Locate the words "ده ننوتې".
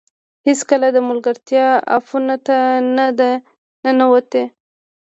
3.19-4.43